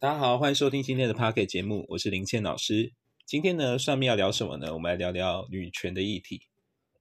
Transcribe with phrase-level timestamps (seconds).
[0.00, 2.92] 大家好，欢迎收听今天的 Pocket 节目，我是林倩老师。
[3.26, 4.72] 今天呢，上面要聊什么呢？
[4.74, 6.40] 我们来聊聊女权的议题。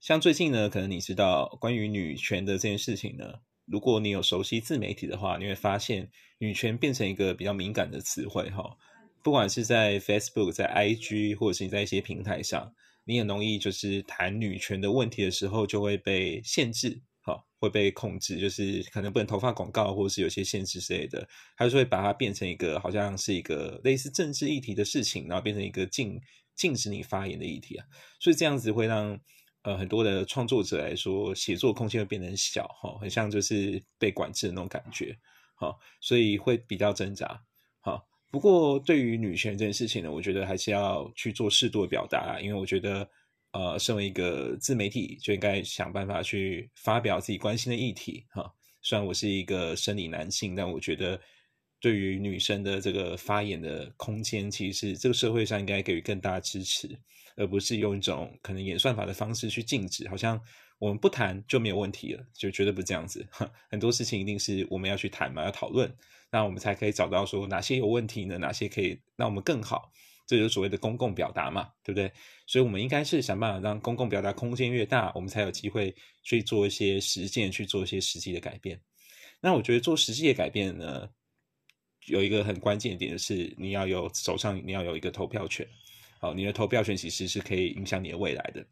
[0.00, 3.34] 像最近呢，可能你知道关于女权的这件事情呢，
[3.66, 6.08] 如果你有熟悉自媒体的话，你会发现
[6.38, 8.76] 女权变成一个比较敏感的词汇哈。
[9.22, 12.72] 不管是在 Facebook、在 IG，或者是你在一些平台上，
[13.04, 17.00] 你很容易就是谈女权的问题的时候，就会被限制。
[17.62, 26.20] 会被控制，就是可能不能投放广告，或者是有些限制之类的，还是会把它变成一个好像是一个类似政治议题的事情，然后变成一个禁
[26.56, 27.86] 禁止你发言的议题啊。
[28.18, 29.16] 所以这样子会让
[29.62, 35.16] 呃很多的创作者来说，写作空间会变得很小哈，很像就是被管制的那种感觉
[35.54, 37.40] 哈，所以会比较挣扎
[37.80, 38.02] 哈。
[38.32, 43.08] 不过对于女权这件事情呢，我觉得还是要去做适度的表达，因为我觉得。
[43.52, 48.50] 呃，身为一个自媒体，就应该想办法去发表自己关心的议题哈。
[48.80, 51.20] 虽然我是一个生理男性，但我觉得
[51.78, 56.88] 对于女生的这个发言的空间，其实这个社会上应该给予更大支持，
[57.36, 60.40] 而不是用一种可能演算法的方式去禁止，好像
[60.78, 63.26] 我们不谈就没有问题了，就绝对不这样子。
[63.70, 65.94] 很多事情一定是我们要去谈嘛，要讨论，
[66.30, 68.38] 那我们才可以找到说哪些有问题呢？
[68.38, 69.92] 哪些可以让我们更好。
[70.32, 72.10] 这就是所谓的公共表达嘛，对不对？
[72.46, 78.80] 所以，我们应该是想办法让公共表达空间越大，我们才有机会去做一些实践，去做一些实际的改变。
[79.42, 81.06] 那我觉得做实际的改变呢，
[82.06, 85.68] 有一个很关键的点是，你要有手上你要有一个投票权。
[86.18, 88.66] 好，你的投票权其实是可以影响你的未来的。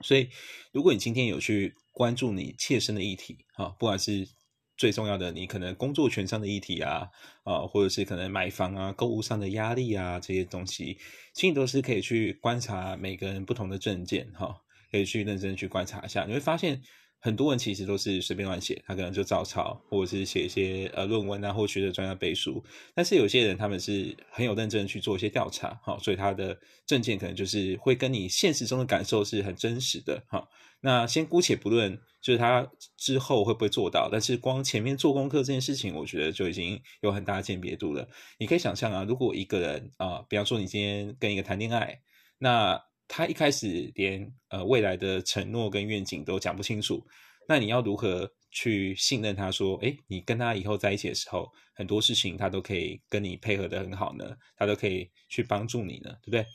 [0.00, 0.30] 所以，
[0.72, 4.26] 如果你今天有去关注你切身的议题，哈，不管是
[4.76, 7.08] 最重要的，你可能工作权上的议题啊，
[7.44, 10.98] 啊，或者是可能买房啊、购物上的压力啊，这些东西，
[11.32, 14.56] 其实都是可以去观察每个人不同的证件，哈，
[14.90, 16.82] 可以去认真去观察一下，你会发现。
[17.26, 22.62] 很多人其实都是随便乱写，他可能就照抄，或者是写一些呃论文啊，或学的专家背书。
[22.94, 30.46] 但是有些人他们是很有认真去做一些调查，哈，所以他的证件可能就是会跟你现实中的感受是很真实的，哈。
[30.82, 38.08] 那先姑且不论，就是他之后会不会做到，但是光前面做功课这件事情，我觉得就已经有很大的鉴别度了。
[38.38, 42.02] 你可以想象啊，如果一个人啊，比方说你今天跟一个谈恋爱，
[42.38, 42.80] 那。
[43.08, 47.06] 他一开始连呃未来的承诺跟愿景都讲不清楚，
[47.48, 49.50] 那你要如何去信任他？
[49.50, 56.46] 说，哎，你跟他以后在一起的时候，很多事情他都可以跟你配合的很好呢，他都可以去帮助你呢，对不对？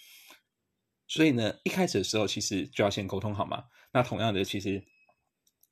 [1.08, 3.64] 所以呢，一开始的时候其实就要先沟通好嘛。
[3.94, 4.84] 那同样的，其实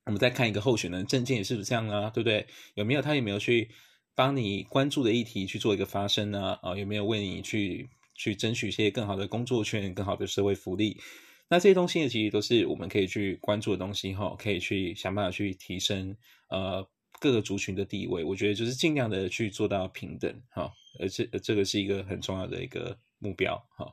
[0.06, 2.10] 我们再看一个候选人证件也是不是这样啊？
[2.10, 2.48] 对不对？
[2.76, 3.70] 有没有他有没有去
[4.16, 6.58] 帮你关注的议题去做一个发声呢？
[6.62, 7.90] 啊，有没有为你去？
[8.20, 11.00] 去争取一些更好的工作圈、更好的社会福利，
[11.48, 16.14] 那这些东西呢，其实都是我们可以去关注的东西哈，可以去想办法去提升
[16.50, 16.86] 呃
[17.18, 18.26] 各个族群的地位。
[18.26, 20.70] 我觉得就是尽量的去做到平等哈，
[21.00, 23.90] 而且这个是一个很重要的一个目标哈。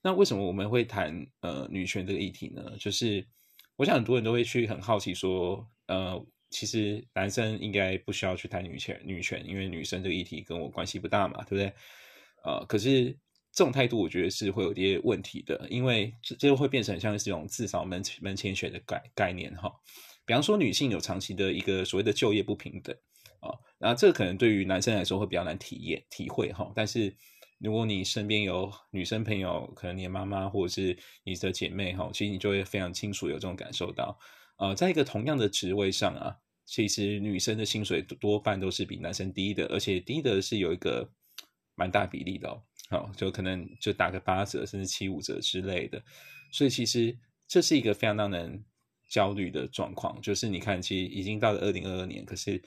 [0.00, 2.62] 那为什么我们会谈呃女权这个议题呢？
[2.78, 3.26] 就是
[3.74, 11.72] 我想很多人都会去很好奇说，呃，其实男生应该不需要去谈女权，女权因为女生这个议题跟我关系不大嘛，对不对？
[12.44, 13.18] 呃，可是。
[13.56, 19.72] 这种态度，我觉得是会有一些问题的，因为这就会变成像是这种自扫门门前雪的概概念哈。
[20.26, 22.94] 比方说，女性有长期的一个所谓的就业不平等
[23.40, 26.70] 啊，那这可能对于男生来说会比较难体验体会哈。
[26.74, 27.16] 但是
[27.58, 30.94] 如果你身边有女生朋友，可能你的妈妈或者是
[31.24, 34.18] 你的姐妹哈，其实你就会非常清楚有这种感受到，
[34.58, 36.36] 呃，在一个同样的职位上啊，
[36.66, 41.10] 其实女生的薪水多半都是比男生低的，而且低的是有一个
[41.74, 42.62] 蛮大比例的哦。
[42.88, 46.02] 好，就可能就打个八折，甚至七五折之类的，
[46.52, 47.16] 所以其实
[47.48, 48.64] 这是一个非常让人
[49.08, 50.20] 焦虑的状况。
[50.22, 52.62] 就是你看，其实已经到了二零二二年，可是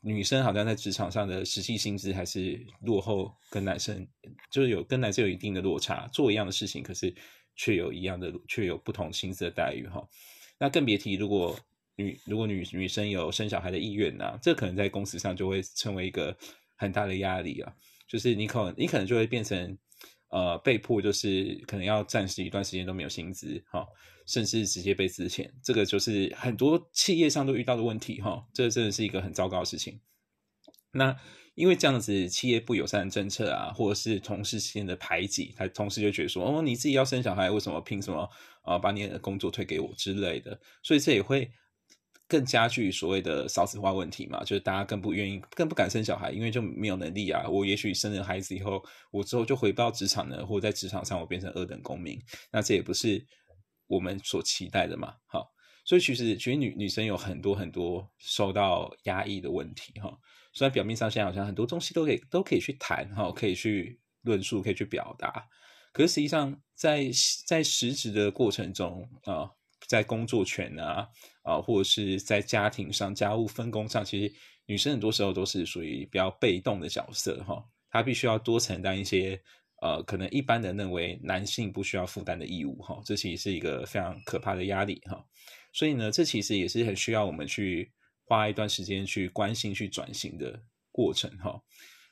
[0.00, 4.06] 女生好像在职场上的实际薪资还是落后，跟男生
[4.50, 6.08] 就是有跟男生有一定的落差。
[6.08, 7.14] 做一样的事情，可是
[7.54, 10.02] 却有一样的，却有不同薪资的待遇哈。
[10.58, 11.58] 那更别提如果
[11.96, 16.36] 女如果女女生有生小孩的意愿呐，这可能在公司上就会成为一个
[16.82, 17.72] 很大的压力啊。
[18.06, 19.78] 就是你可能你可能就会变成，
[20.28, 23.86] 呃，被迫就是可能要暂时一段时间都没有薪资，哈，
[24.26, 29.98] 甚至直接被辞遣，这个就是很多企业上都遇到的问题，哈，这真的是一个很糟糕的事情。
[30.92, 31.16] 那
[31.54, 38.28] 因为这样子企业不友善的政策啊，或者是同事之间的排挤，他同事就觉得说，哦，你自己要生小孩，为什么凭什么
[38.62, 41.50] 啊把你的工作推给我之类的，所以这也会。
[42.32, 47.46] 更加剧所谓的少子化问题嘛，就是大家更不愿意、更不敢生小孩，因为就没有能力啊。
[47.46, 52.18] 我也许生了孩子以后，我之后就回不到职场了，或者在职场上我变成二等公民，
[52.50, 53.22] 那这也不是
[53.86, 55.14] 我们所期待的嘛。
[55.26, 55.46] 好，
[55.84, 60.10] 所以其实其实女女生有很多很多受到压抑的问题哈。
[60.54, 65.46] 虽然表面上现在好像很多东西都可以都可以去谈哈，可以去论述，可以去表达，
[65.92, 67.10] 可是实际上在
[67.46, 69.50] 在实质的过程中啊，
[69.92, 71.06] 在工作权啊
[71.42, 74.34] 啊，或者是在家庭上家务分工上，其实
[74.64, 79.38] 女生很多时候都是属于比较被动的角色哈，她必须要多承担一些。
[79.84, 85.26] 呃，可能一般人认为男性不需要负担的义务，哈，这其实是一个非常可怕的压力，哈。
[85.72, 87.90] 所以呢，这其实也是很需要我们去
[88.24, 90.62] 花一段时间去关心、去转型的
[90.92, 91.60] 过程，哈。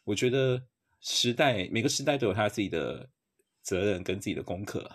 [0.02, 0.60] 我觉得
[1.00, 3.08] 时代每个时代都有他自己的
[3.62, 4.90] 责任跟自己的功课。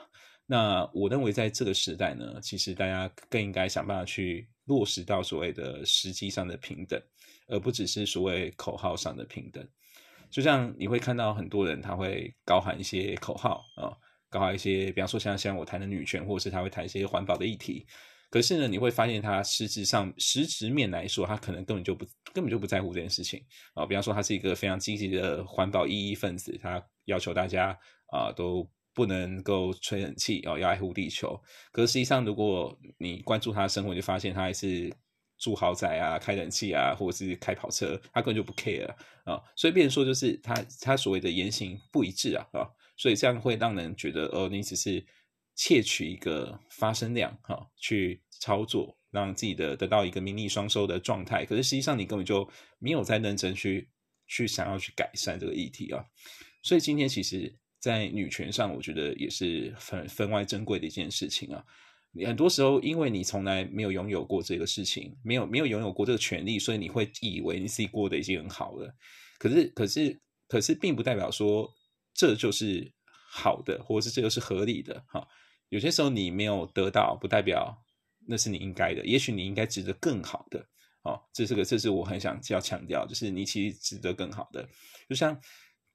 [0.45, 7.01] 那我认为在这个时代呢，其实大家更应该想办法去落实到所谓的实际上的平等，
[7.47, 9.67] 而不只是所谓口号上的平等。
[10.29, 13.89] 就像你会看到很多人，他会高喊一些口号啊，
[14.29, 17.85] 高喊一些，比方说像像我谈的女权，或者是他会谈一些环保的议题。
[18.29, 23.41] 可是呢，你会发现他实质上实质面来说，他可能根本就不根本就不在乎这件事情
[23.75, 23.85] 啊。
[23.85, 27.77] 比方说，他是一个非常积极的环保意义分子，他要求大家
[28.11, 31.39] 啊都不能够吹冷气哦，要爱护地球。
[31.71, 34.91] 可是实际上，如果你关注他的生活，你就发现他还是。
[35.37, 38.87] 住豪宅啊，开冷气啊，或者是开跑车，他根本就不 care
[39.25, 42.63] 啊，所以变说就是他他所谓的言行不一致啊，啊，
[42.95, 45.05] 所以这样会让人觉得，哦，你只是
[45.53, 52.49] 窃取一个发声量哈，去操作，让自己的得到一个名利双收的状态，可是实际上你根本就
[52.79, 53.89] 没有在认真去
[54.27, 56.05] 去想要去改善这个议题啊，
[56.63, 57.53] 所以今天其实，
[57.85, 61.63] 在女权上，我觉得也是分分外珍贵的一件事情啊。
[62.11, 68.91] 你很多时候，因为你从来没有拥有过这个事情，没有没有拥有过这个权利，所以你会以为你自己过得已经很好了。
[69.37, 71.71] 可是，可是，可是，并不代表说
[72.11, 72.91] 这就是
[73.29, 75.05] 好的，或者是这个是合理的。
[75.07, 75.27] 哈，
[75.69, 77.79] 有些时候你没有得到，不代表
[78.27, 79.05] 那是你应该的。
[79.05, 80.65] 也许你应该值得更好的。
[81.03, 84.67] 哦，这是个，这是我很想要强调，就是你其实值得更好的。
[85.07, 85.39] 就像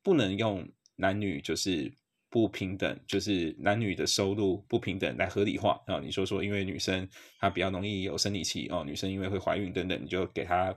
[0.04, 0.70] 不能用
[1.00, 1.92] 男女就是。
[2.32, 5.98] 不平等就是男女的收入不平等来合理化啊？
[5.98, 7.08] 你说说，因为女生
[7.40, 10.72] 她比较容易有生理期哦，女生因为会怀孕等等，你就给她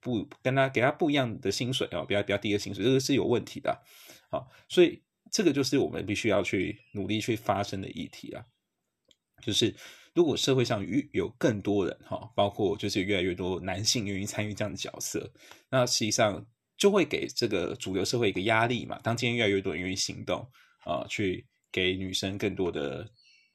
[0.00, 3.80] 不跟她给她不一样的薪水哦，比较比较低的薪水，这个是有问题的。
[4.28, 5.00] 好，所以
[5.30, 8.44] 这个就是我们必须要去努力去发生的议题啊。
[9.40, 9.72] 就是
[10.16, 15.32] 如果社会上有有更多人哈，包括就是越来越多男性愿意参与这样的角色，
[15.70, 16.44] 那实际上
[16.78, 18.98] 就会给这个主流社会一个压力嘛。
[19.02, 20.48] 当今天越来越多人愿意行动。
[20.84, 23.06] 啊，去给女生更多的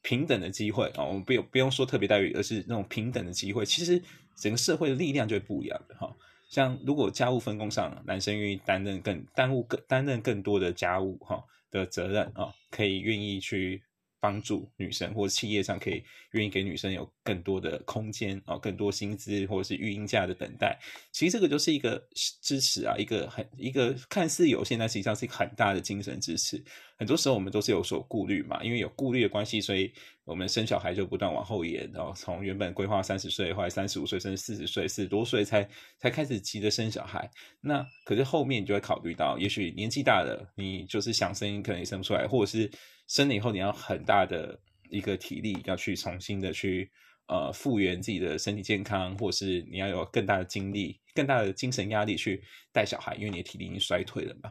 [0.04, 1.04] 平等的机会啊！
[1.04, 3.66] 我们不用不用说特别待遇，而是那种平等的机会。
[3.66, 4.00] 其实
[4.38, 6.16] 整个社会的力量就会不一样的哈。
[6.48, 13.82] 像如果家务分工上，男生愿意担任更担务更担任更多的家务哈的责任啊，可以愿意去。
[14.24, 20.80] 帮助女生或者企业上可以愿意给女生有更多的空间啊，更多薪资或者是育婴假的等待，
[21.12, 22.02] 其实这个就是一个
[22.42, 26.64] 支持啊，一个很一个看似有限，但实际上是一个很大的精神支持。
[26.98, 29.92] 很多时候我们都是有所顾虑嘛，因为有顾虑的关系，所以
[30.26, 35.68] 我们生小孩就不断往后延，然后从原本规划三十岁，后来三十五岁，甚至四十岁、四十多岁才
[36.00, 37.30] 才开始急着生小孩。
[37.62, 42.72] 那可是后面你就会考虑到，也许年纪大了，你就是想生可能也生不出来，或者是。
[43.06, 44.58] 生了以后，你要很大的
[44.90, 46.90] 一个体力，要去重新的去
[47.28, 52.42] 呃复原自己的身体健康，或者是你要有更大的精力、更大的精神压力去
[52.72, 54.50] 带小孩，因为你的体力已经衰退了嘛。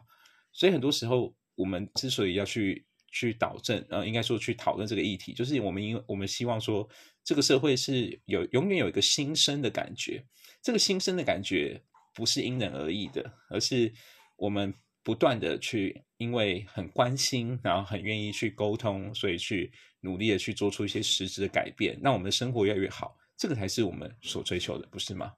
[0.52, 6.88] 所以很多时候，我们之所以要去去导正，呃，应该说去讨论这个议题，就是我们因我们希望说，
[7.22, 10.24] 这个社会是有永远有一个新生的感觉，
[10.60, 11.80] 这个新生的感觉
[12.12, 13.92] 不是因人而异的，而是
[14.36, 14.74] 我们。
[15.04, 25.32] 不断的去，因为很关心，然后很愿意去沟通，所以去努力的去做出一些实质的改变，让我们的生活越来越好，这个才是我们所追求的，不是吗？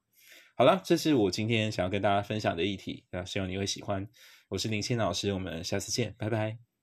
[0.54, 4.06] 好了，这是我今天想要跟大家分享的议题，那希望你会喜欢。
[4.48, 6.73] 我是林谦老师，我们下次见，拜拜。